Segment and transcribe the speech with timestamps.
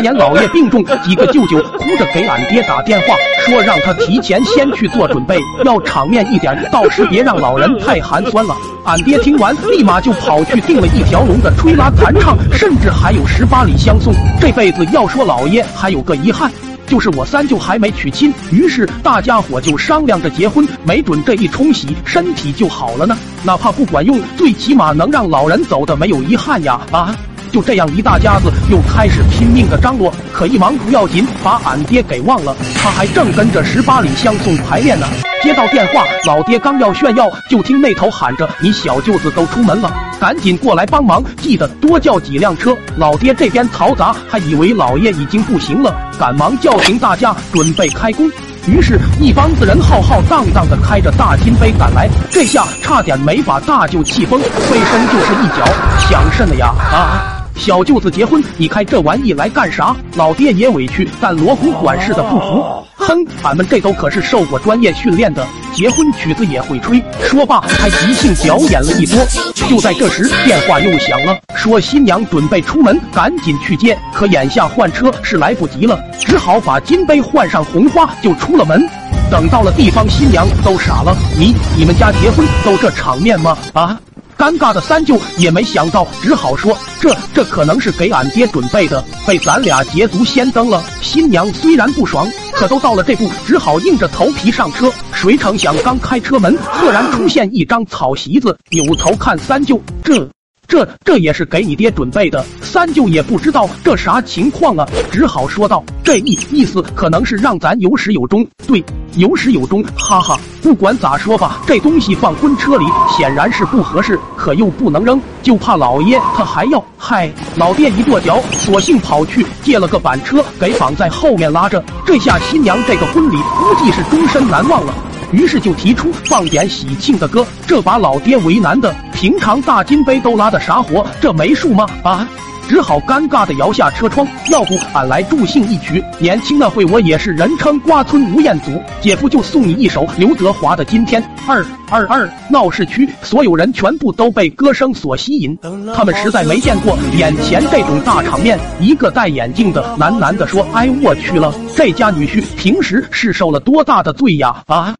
[0.00, 3.14] 年老爷病重，几个舅舅哭着给俺爹打电话，
[3.46, 8.54] 说让他提前先去做准备，要场面一点，到时别让老人太寒酸了。
[8.84, 14.12] 俺爹听完，立马就跑去订了一条龙的吹拉弹唱，甚至还有十八里相送。
[14.40, 16.50] 这辈子要说老爷还有个遗憾，
[16.86, 18.32] 就是我三舅还没娶亲。
[18.50, 23.16] 于是大家伙就商量着结婚，没准这一冲喜，身体就好了呢。
[23.42, 26.80] 哪怕不管用，最起码能让老人走的没有遗憾呀！
[26.90, 27.14] 啊！
[27.58, 32.54] 就这样，一大家子又开始拼命的张罗，可一忙不要紧，把俺爹给忘了。
[32.76, 35.08] 他还正跟着十八里相送排练呢。
[35.42, 48.30] 接到电话，老爹刚要炫耀，就听那头喊着：“你小舅子都出门了，赶紧过来帮忙，记得多叫几辆车。”老爹这边嘈杂，还以为老爷已经不行了，赶忙叫停大家，准备开工。
[48.68, 55.66] 于是，一帮子人浩浩荡荡的开着大金杯赶来，这下差点没把大舅气疯，飞身就是一脚，
[56.08, 57.37] 想甚的呀啊！
[57.58, 59.94] 小舅子结婚，你开这玩意来干啥？
[60.14, 62.64] 老爹也委屈，但锣鼓管事的不服。
[62.94, 67.02] 哼，俺们这都可是受过专业训练的，结婚曲子也会吹。
[67.20, 69.26] 说罢，还即兴表演了一波。
[69.68, 73.98] 就在这时，电话又响了，说新娘准备出门，赶紧去接。
[74.14, 78.88] 可眼下换车是来不及了，只好把金杯换上红花，就出了门。
[79.30, 81.14] 等到了地方，新娘都傻了。
[81.36, 83.58] 你你们家结婚都这场面吗？
[83.74, 83.98] 啊？
[84.38, 94.92] 尴尬的三舅也没想到，只好说：“这这可能是给俺爹准备的，被咱俩捷足先登了。”新娘虽然不爽，可都到了这步，只好硬着头皮上车。
[95.12, 98.56] 谁成想，刚开车门，赫然出现一张草席子。
[98.70, 100.28] 扭头看三舅，这。
[100.68, 108.84] 这这也是给你爹准备的，三舅也不知道这啥情况啊，只好说道：“这意意思可能是让咱有始有终。”对，
[109.16, 110.38] 有始有终，哈哈。
[110.60, 116.84] 不管咋说吧，这东西放婚车里显然是不合适，可又不能扔，就怕老爷他还要。
[116.98, 121.82] 嗨，老爹一跺脚，索性跑去借了个板车，给绑在后面拉着。
[122.04, 124.92] 这下新娘这个婚礼估计是终身难忘了。
[125.32, 131.06] 于是就提出放点喜庆的歌，这把老爹为难的，平常大金杯都拉的啥活？
[131.20, 131.86] 这没数吗？
[132.02, 132.28] 啊！
[132.68, 136.04] 只好尴尬的摇下车窗，要不俺来助兴一曲。
[136.18, 141.22] 年轻那会我也是人称瓜村吴彦祖，姐夫就送你一首刘德华的《今天》。
[141.46, 145.58] 二二二，闹市区所有人全部都被歌声所吸引，
[145.94, 148.60] 他们实在没见过眼前这种大场面。
[148.80, 154.62] 一个戴眼镜的喃喃的说：“哎，我去了，这家女婿平时是受了多大的罪呀？
[154.66, 154.94] 啊！”